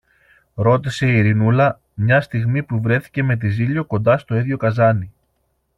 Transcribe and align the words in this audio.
ρώτησε 0.55 1.05
η 1.07 1.17
Ειρηνούλα, 1.17 1.79
μια 1.93 2.21
στιγμή 2.21 2.63
που 2.63 2.81
βρέθηκε 2.81 3.23
με 3.23 3.35
τη 3.37 3.49
Ζήλιω 3.49 3.85
κοντά 3.85 4.17
στο 4.17 4.35
ίδιο 4.35 4.57
καζάνι. 4.57 5.13